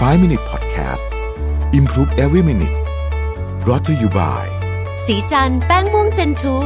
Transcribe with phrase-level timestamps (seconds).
[0.00, 1.04] 5 Minute Podcast
[1.78, 2.76] Improve Every Minute
[3.66, 4.46] รอ t ธออยู่บ่าย
[5.06, 6.56] สีจันแป้งม่วงเจนทู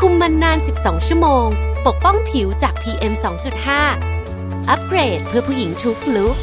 [0.00, 1.46] คุมมันนาน 12 ชั่วโมง
[1.86, 3.12] ปกป้องผิวจาก PM
[3.90, 6.36] 2.5 อัปเกรดเพื่อผู้หญิงทุกลุก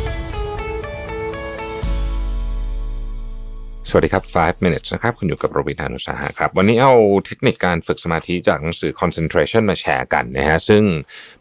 [3.96, 6.93] วัสดีครับ 5 minutes นะครับ คุณอยู่กับโรบินทานุสาหะครับ วันนี้เอา
[7.25, 10.84] เทคนิคการฝึกสมาธิจากหนังสือ concentration มาแชร์กันนะฮะ ซึ่ง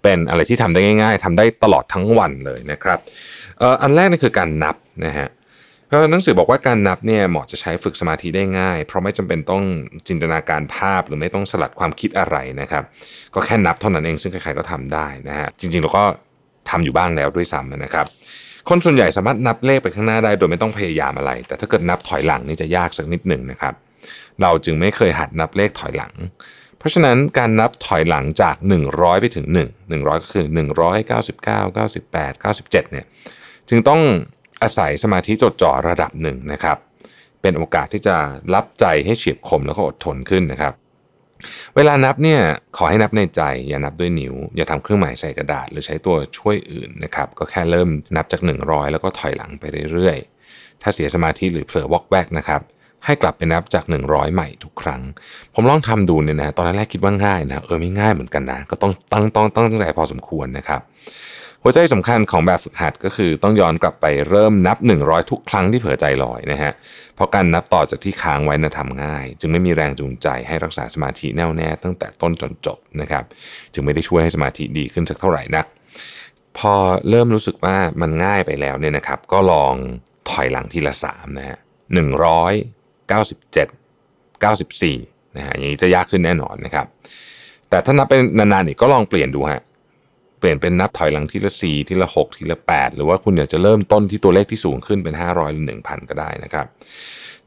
[0.03, 2.99] เป็นอะไรที่ทำได้ง่าย ๆทำได้ตลอดทั้งวันเลยนะครับ
[3.83, 5.29] อันแรกนี่คือการนับนะฮะ
[5.93, 9.63] ก็หนังสือบอกว่าการนับเนี่ยเหมาะจะใช้ฝึกสมาธิได้ง่าย เพราะไม่จำเป็นต้อง
[10.09, 12.85] จินตนาการภาพหรือไม่ต้องสลัดความคิดอะไรนะครับ
[13.35, 16.05] ก็แค่นับเท่านั้นเองซึ่งใครๆก็ทำได้นะฮะจริงๆเราก็
[16.71, 18.07] ทำอยู่บ้างแล้วด้วยซ้ำนะครับ
[18.69, 23.75] คนส่วนใหญ่สามารถนับเลขไปข้างหน้าได้โดยไม่ต้องพยายามอะไร แต่ถ้าเกิดนับถอยหลังนี่จะยากสักนิดหนึ่งนะครับ
[24.43, 26.13] เราจึงไม่เคยหัดนับเลขถอยหลัง
[26.79, 28.57] เพราะฉะนั้นการนับถอยหลังจาก
[28.89, 30.47] 100 ไปถึง 1 100 ก็คือ
[31.13, 33.07] 199 98 97เนี่ย
[33.69, 34.01] จึงต้อง
[34.63, 36.77] อาศัยสมาธิจดจ่อระดับหนึ่งนะครับ
[37.43, 38.17] เป็นโอกาสที่จะ
[38.55, 40.75] รับใจให้เฉียบคมแล้วก็อดทนขึ้นนะครับ
[41.77, 42.41] เวลานับเนี่ย
[42.77, 52.61] ขอให้นับในใจ อย่านับด้วยนิ้ว อย่าทำเครื่องหมายใส่กระดาษ หรือใช้ตัวช่วยอื่นนะครับก็แค่เริ่มนับจาก 100 แล้วก็ถอยหลังไปเรื่อยๆ ถ้าเสียสมาธิหรือเผลอวอกแวกนะครับ
[53.05, 55.03] ให้กลับไปนับจาก 100 ใหม่ทุกครั้ง
[55.55, 60.81] ผมลองทำดูเนี่ยนะตอนแรกคิดว่าง่ายนะเออไม่ง่ายเหมือนกันนะ ก็ต้องตั้งต้องตั้งใจพอสมควรนะครับ
[61.65, 66.73] หัวใจสำคัญของแบบฝึกหัดก็คือต้องย้อนกลับไปเริ่มนับ 100 ทุกครั้งที่เผลอใจลอยนะฮะ
[67.15, 73.25] เพราะการนับต่อจากที่ค้างไว้นะทำง่าย จึงไม่มีแรงจูงใจให้รักษาสมาธิแน่วแน่ตั้งแต่ต้นจนจบนะครับ
[73.73, 75.67] จึงไม่ได้ช่วยให้สมาธิดีขึ้นสักเท่าไหร่นัก
[76.59, 76.75] พอ
[77.09, 79.75] เริ่มรู้สึกว่ามันง่ายไปแล้วเนี่ยนะครับ ก็ลอง
[80.31, 81.59] ถอยหลังทีละ3นะฮะ
[81.95, 82.53] หนึ่งร้อย
[83.09, 83.69] เก้าสิบเจ็ด
[84.41, 84.97] เก้าสิบสี่
[85.37, 86.87] นะฮะอย่างนี้จะยากขึ้นแน่นอนนะครับ
[87.71, 89.63] แต่ถ้านับเป็นนานๆอีกก็ลองเปลี่ยนดูฮะ
[90.43, 96.67] เปลี่ยนเป็นนับถอยหลังทีละ4ทีละ6ทีละ8 หรือว่าคุณอยากจะเริ่มต้นที่ตัวเลขที่สูงขึ้นเป็น 500หรือ1,000 ก็ได้นะครับ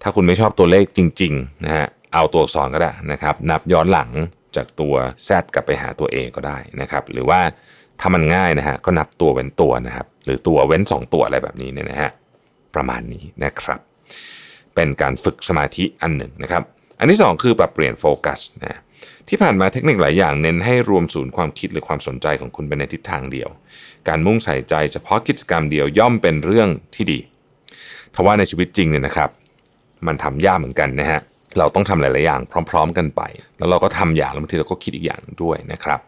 [0.01, 4.09] ถ้าคุณไม่ชอบตัวเลขจริงๆนะฮะเอาตัวอักษรก็ได้นะครับ นับย้อนหลัง
[4.55, 4.93] จากตัว
[5.27, 7.39] Z กลับไปหาตัว A ก็ได้นะครับ หรือว่า
[7.99, 12.11] ถ้ามันง่ายนะฮะก็นับตัวเว้นตัวนะครับ หรือตัวเว้น 2 ตัวอะไรแบบนี้เนี่ยนะฮะ
[12.75, 13.79] ประมาณนี้นะครับ
[14.75, 16.63] เป็นการฝึกสมาธิอันหนึ่งนะครับ
[16.99, 18.79] อันที่ 2 คือปรับเปลี่ยนโฟกัสนะ
[19.29, 23.49] ที่ผ่านมาเทคนิคหลายอย่างเน้นให้รวมศูนย์ความคิดหรือความสนใจของคุณไปในทิศทางเดียว
[24.07, 27.19] การมุ่งใส่ใจเฉพาะกิจกรรมเดียวย่อมเป็นเรื่องที่ดี
[28.15, 29.29] ทว่าในชีวิตจริงเนี่ยนะครับ
[30.07, 31.19] มันทำยากเหมือนกันนะฮะ
[31.59, 33.21] เราต้องทำหลาย ๆ อย่างพร้อม ๆ กันไป
[33.57, 35.99] แล้วเราก็ทำอย่างแล้วบางทีเราก็คิดอีกอย่างด้วยนะครับ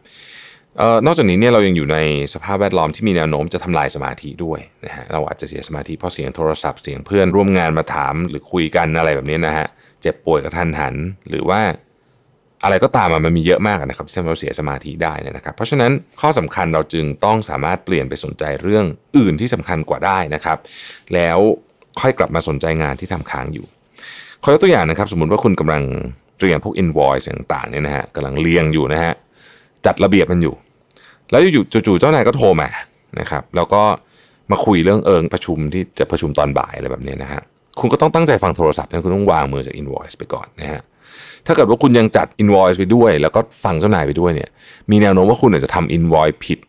[0.82, 1.98] ออนอกจากนี้เนี่ยเรายังอยู่ใน
[2.34, 9.68] สภาพแวดล้อมที่มีแนวโน้มจะทำลายสมาธิด้วยนะฮะเราอาจจะเสียสมาธิเพราะเสียงโทรศัพท์เสียงเพื่อนร่วมงานมาถามหรือคุยกันอะไรแบบนี้นะฮะ
[10.02, 10.96] เจ็บป่วยกระทันหัน
[11.30, 11.62] หรือว่า
[12.64, 15.92] อะไรก็ตามมันมีเยอะมากนะครับที่ทำให้เราเสียสมาธิได้นะครับ เพราะฉะนั้น
[16.22, 18.86] ข้อสำคัญเราจึงต้องสามารถเปลี่ยนไปสนใจเรื่อง
[19.18, 20.58] อื่นที่สำคัญกว่าได้นะครับ
[21.14, 21.40] แล้ว
[22.00, 23.66] ค่อยกลับมาสนใจงานที่ทำค้างอยู่
[24.44, 25.84] ขอยกตัวอย่างนะครับ สมมติว่าคุณกำลัง
[26.40, 29.14] เตรียมพวก invoice ต่างๆเนี่ยนะฮะกำลังเรียงอยู่นะฮะ
[29.86, 30.56] จัดระเบียบมันอยู่
[31.32, 32.70] แล้วอยู่จู่ๆเจ้านายก็โทรมา
[33.20, 33.84] นะครับ แล้วก็
[34.52, 37.42] มาคุยเรื่องเอิงประชุมที่จะประชุมตอนบ่ายอะไรแบบนี้นะฮะ
[37.80, 40.82] คุณก็ต้องตั้งใจฟังโทรศัพท์นะคุณต้องวางมือจาก invoice ไปก่อนนะฮะ
[41.46, 44.50] ถ้าเกิดว่าคุณยังจัด invoice ไปด้วย แล้วก็ฟังเจ้านายไปด้วยเนี่ย
[44.92, 46.60] มีแนวโน้มว่าคุณอาจจะทำ invoice ผิด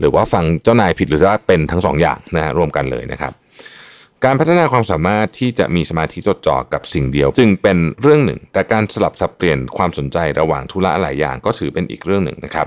[0.00, 3.32] หรือว่าฟังเจ้านายผิดหรือว่าเป็นทั้งสองอย่างนะฮะรวมกันเลยนะครับ
[4.24, 12.66] การพัฒนาความสามารถที่จะมีสมาธิจดจ่อกับสิ่งเดียว จึงเป็นเรื่องหนึ่ง แต่การสลับสับเปลี่ยนความสนใจระหว่างธุระหลายอย่างก็ถือเป็นอีกเรื่องหนึ่งนะครับ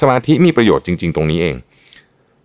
[0.00, 1.56] สมาธิมีประโยชน์จริง ๆ ตรงนี้เอง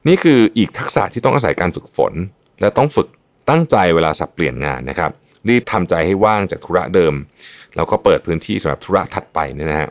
[0.08, 2.13] นี่คืออีกทักษะที่ต้องอาศัยการฝึกฝน
[2.62, 3.08] และต้องฝึก
[3.50, 5.12] ตั้งใจเวลาสับเปลี่ยนงานนะครับ
[5.50, 7.14] รีบทำใจให้ว่างจากธุระเดิม
[7.76, 9.90] แล้วก็เปิดพื้นที่สำหรับธุระถัดไปเนี่ยนะฮะ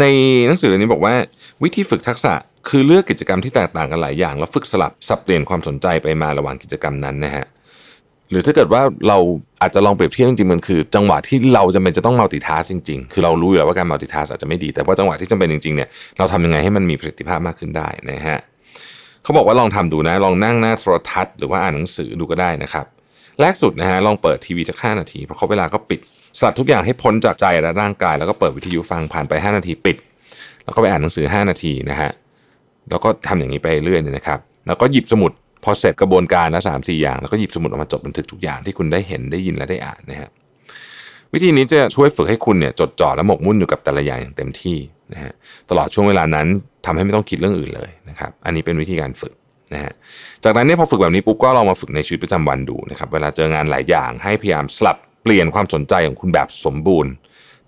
[0.00, 0.04] ใน
[0.46, 1.14] หนังสือเล่มนี้บอกว่า
[1.62, 2.32] วิธีฝึกทักษะ
[2.68, 7.44] คือเลือกกิจกรรมที่แตกต่างกันหลายอย่าง แล้วฝึกสลับสับเปลี่ยนความสนใจไปมาระหว่างกิจกรรมนั้นนะฮะ
[8.30, 9.18] หรือถ้าเกิดว่าเรา
[9.62, 18.38] อาจจะลองเปรียบเทียบจริงๆมันคือ จังหวะที่เราจำเป็นจะต้องมัลติทัสจริง ๆ คือเรารู้อยู่แล้วว่าการมัลติทัสอาจจะไม่ดี แต่ว่าจังหวะที่จำเป็นจริงๆเนี่ยเราทำยังไงให้มันมีประสิทธิภาพมากขึ้นได้นะฮะ
[19.22, 22.86] เขาบอกว่าลองทำดูนะ ลองนั่งหน้าโทรทัศน์หรือว่าอ่านหนังสือดูก็ได้นะครับ
[23.40, 26.00] แรกสุดนะฮะลองเปิดทีวีสักห้านาทีพอครบเวลาก็ปิด
[26.38, 29.96] สลัดทุกอย่างให้พ้นจากใจและร่างกาย แล้วก็เปิดวิทยุฟังผ่านไป 5 นาทีปิด
[30.64, 32.10] แล้วก็ไปอ่านหนังสือ 5 นาทีนะฮะ
[32.90, 35.32] แล้วก็ทำอย่างนี้ไปเรื่อยๆนะครับ แล้วก็หยิบสมุด
[35.64, 40.30] พอเสร็จกระบวนการละสามสี่อย่าง แล้วก็หยิบสมุดออกมาจดบันทึกทุกอย่างที่คุณได้เห็นได้ยินและได้อ่านนะฮะ
[41.34, 44.76] วิธีนี้จะช่วยฝึกให้คุณเนี่ยจดจ่อและหมกมุ่นอยู่กับแต่ละอย่างอย่างเต็มที่
[45.12, 45.32] นะฮะ
[45.70, 46.46] ตลอดช่วงเวลานั้น
[46.86, 49.32] ทำให้ไม่ต้องคิดเรื่องอื่นเลยนะครับ อันนี้เป็นวิธีการฝึก
[49.74, 49.92] นะฮะ
[50.44, 57.12] จากนั้นเนี่ยพอฝึกแบบนี้ปุ๊บก็ลองมาฝึกในชีวิตประจำวันดูนะครับเวลาเจองานหลายอย่างให้พยายามสลับเปลี่ยนความสนใจของคุณแบบสมบูรณ์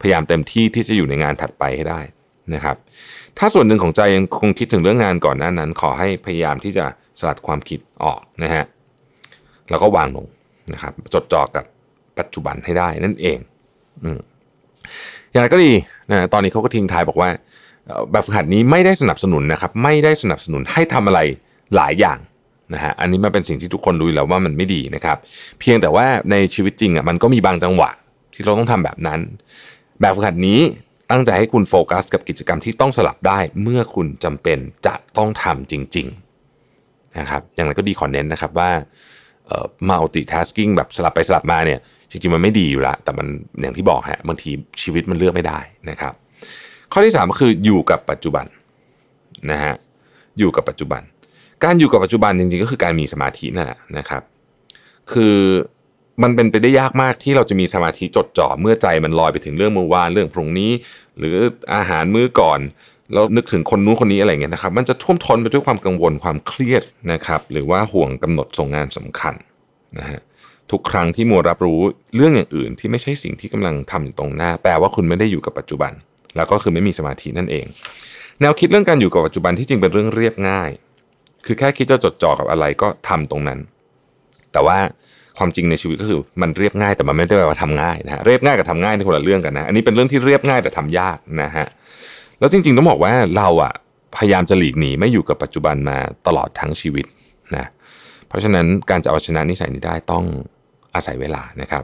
[0.00, 2.00] พยายามเต็มที่ที่จะอยู่ในงานถัดไปให้ได้
[2.54, 2.76] นะครับ
[3.38, 6.84] ถ้าส่วนหนึ่งของใจยังคงคิดถึงเรื่องงานก่อนหน้านั้น ขอให้พยายามที่จะ
[7.18, 8.64] สลัดความคิดออกนะฮะ
[9.70, 10.26] แล้วก็วางลง
[10.72, 11.64] นะครับจดจ่อกับ
[12.18, 13.38] ปัจจุบันให้ได้นั่นเอง
[14.04, 14.20] อืม
[15.30, 15.72] อย่างไรก็ดี
[16.10, 17.30] นะตอนนี้เขาก็ทิ้งท้ายบอกว่า
[18.12, 21.20] แบบฝึกหัดนี้ไม่ได้สนับสนุนนะครับ ไม่ได้สนับสนุนให้ทำอะไร
[21.76, 22.18] หลายอย่าง
[22.74, 25.16] นะฮะอันนี้มันเป็นสิ่งที่ทุกคนรู้อยู่แล้วว่ามันไม่ดีนะครับ
[25.60, 27.90] เพียงแต่ว่าในชีวิตจริงอะมันก็มีบางจังหวะ
[28.34, 29.20] ที่เราต้องทำแบบนั้น
[30.00, 30.60] แบบฝึกหัดนี้
[31.10, 38.70] ตั้งใจให้คุณโฟกัสกับกิจกรรมที่ต้องสลับได้เมื่อคุณจำเป็นจะต้องทำจริงๆนะครับอย่างไรก็ดีขอเน้นนะครับว่า
[39.46, 41.78] เอ่อ multitasking แบบสลับไปสลับมาเนี่ย
[42.10, 43.26] จริงๆมันไม่ดีอยู่ละแต่มัน
[43.60, 44.50] อย่างที่บอกฮะบางที
[44.82, 45.58] ชีวิตมันเลือกไม่ได้
[45.90, 46.12] นะครับ
[46.92, 48.46] ข้อที่สามก็คืออยู่กับปัจจุบัน
[49.50, 49.74] นะฮะ
[50.38, 51.02] อยู่กับปัจจุบัน
[51.64, 54.22] การอยู่กับปัจจุบันจริงๆก็คือการมีสมาธินั่นแหละนะครับ
[55.12, 55.36] คือ
[56.22, 60.70] มันเป็นไปได้ยากมากที่เราจะมีสมาธิจดจ่อเมื่อใจมันลอยไปถึงเรื่องเมื่อวานเรื่องพรุ่งนี้
[61.18, 61.36] หรือ
[61.74, 62.60] อาหารมื้อก่อน
[63.12, 66.82] แล้วนึกถึงคนนู้นคนนี้อะไรเงี้ยนะครับ มันจะท่วมท้นไปด้วยความกังวลความเครียด
[67.12, 69.34] นะครับ หรือว่าห่วงกำหนดส่งงานสำคัญ
[69.98, 70.20] นะฮะ
[70.70, 71.80] ทุกครั้งที่มัวรับรู้
[72.16, 75.92] เรื่องอย่างอื่นที่ไม่ใช่สิ่งที่กำลังทำอยู่ตรงหน้า แปลว่าคุณไม่ได้อยู่กับปัจจุบัน
[76.36, 77.66] แล้วก็คือไม่มีสมาธินั่นเอง
[78.40, 80.70] แนวคิดเรื่องการอยู่กับปัจจุบันที่จริงเป็นเรื่องเรียบง่าย
[81.46, 83.58] คือแค่คิดจะจดจ่อกับอะไรก็ทำตรงนั้น
[84.52, 84.78] แต่ว่า
[85.38, 91.66] ความจริงในชีวิตก็คือมันเรียบง่ายแต่มันไม่ได้แปลว่าทำง่ายนะฮะเรียบง่ายกับทำง่ายนี่คนละเรื่องกันนะอันนี้เป็นเรื่องที่เรียบง่ายแต่ทำยากนะฮะ
[92.38, 93.72] แล้วจริงๆต้องบอกว่าเราอะ
[94.16, 97.06] พยายามจะหลีกหนีไม่อยู่กับปัจจุบันมาตลอดทั้งชีวิต
[97.56, 97.66] นะ
[98.28, 100.24] เพราะฉะนั้นการจะเอาชนะนิสัยนี้ได้ต้อง
[100.94, 101.82] อาศัยเวลานะครับ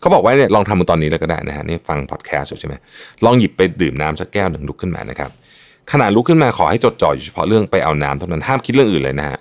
[0.00, 2.74] เขาบอกว่าเนี่ยลองทำมันตอนนี้เลยก็ได้นะฮะนี่ฟังพอดแคสต์ใช่ไหม
[3.24, 5.30] ลองหยิบไปดื่มน้ำสักแก้วหนึ่งลุกขึ้นมานะครับ
[5.92, 9.38] ขณะลุกขึ้นมาขอให้จดจ่ออยู่เฉพาะเรื่องไปเอาน้ำเท่านั้นห้ามคิดเรื่องอื่นเลยนะฮะ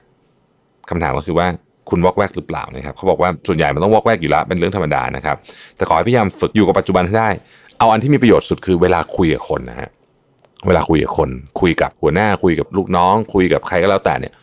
[0.90, 1.48] คำถามก็คือว่า
[1.90, 5.36] คุณวอกแวกหรือเปล่านะครับเขาบอกว่าส่วนใหญ่มันต้องวอกแวกอยู่แล้วเป็นเรื่องธรรมดานะครับ
[5.78, 7.30] แต่ขอให้พยายามฝึกอยู่กับปัจจุบันให้ได้
[7.80, 9.90] เอาอันที่มีประโยชน์สุดคือเวลาคุยกับคนนะฮะ
[10.68, 11.30] เวลาคุยกับคน
[11.60, 14.34] คุยกับหัวหน้าคุยกับลูกน้อง คุยกับใครก็แล้วแต่เนี่ย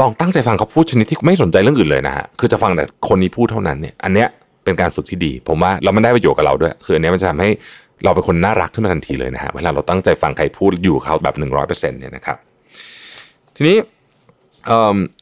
[0.00, 4.28] ลองตั้งใจฟังเขาพูดชนิดที่ไม่สนใจเรื่องอื่นเลยนะฮะคือจะฟังแต่คนนี้พูดเท่านั้นเนี่ยอันเนี้ย
[4.64, 7.50] เป็นการฝึกที่ดี ผมว่าเรามันได้ประโยชน์กับเราด้วย คืออันเนี้ยมันจะทำให้
[8.04, 12.36] เราเป็นคนน่ารักขึ้นมาทันทีเลยนะฮะเวลาเราตั้งใจฟังใครพูดอยู่เขาแบบหนึ่งร้อยเปอร์เซ็นต์เนี่ยนะครับ
[13.56, 13.76] ทีนี้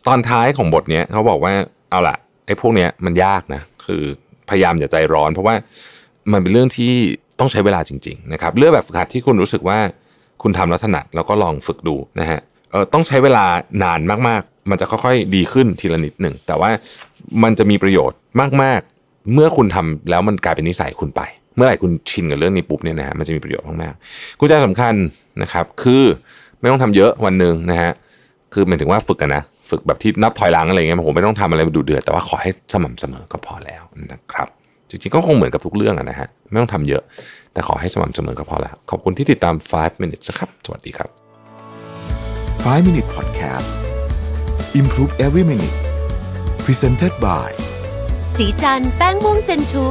[0.06, 1.52] ตอนท้ายของบทเนี้ยเขาบอกว่า
[1.90, 2.16] เอาละ
[2.46, 4.02] ไอ้พวกเนี้ยมันยากนะคือ
[4.50, 5.54] พยายามอย่าใจร้อน เพราะว่า
[6.32, 6.92] มันเป็นเรื่องที่
[7.40, 9.78] ต้องใช้เวลาจริงๆนะครับเลือกแบบฝึกหัดที่คุณรู้สึกว่า
[10.42, 12.40] คุณทำแล้วถนัดแล้วก็ลองฝึกดูนะฮะ
[12.70, 13.44] เออต้องใช้เวลา
[13.82, 16.70] นานมากๆ มันจะค่อยๆดีขึ้นทีละนิดหนึ่งแต่ว่า
[17.42, 18.18] มันจะมีประโยชน์
[18.62, 21.22] มากๆ เมื่อคุณทำแล้วมันกลายเป็นนิสัยคุณไป
[21.56, 24.94] เมื่อไหร่คุณชินกับเรื่องนี้ปุ๊บเนี่ยนะฮะมันจะมีประโยชน์มากๆกุญแจสำคัญ
[25.42, 26.02] นะครับ คือ
[26.60, 27.90] ไม่ต้องทำเยอะวันหนึ่งนะฮะ
[28.52, 33.82] คือหมายถึงว่าฝึกกันนะฝึกแบบที่นับถอยหลังอะไรเงี้ยผมไม่ต้องทำอะไรมาดูเดือดแต่ว่าขอให้สม่ำเสมอก็พอแล้ว
[34.12, 34.48] นะครับ
[34.88, 37.02] จริงๆก็คงเหมือนกับทุกเรื่องอะนะฮะไม่ต้องทำเยอะ
[37.52, 41.08] แต่ขอให้สม่ำเสมอก็พอแล้ว ขอบคุณที่ติดตาม 5 minutes นะครับสวัสดีครับ
[42.64, 43.68] 5 Minute Podcast
[44.80, 45.76] Improve Every Minute
[46.64, 47.50] Presented by
[48.36, 49.86] สีจันแป้งม่วงเจนทู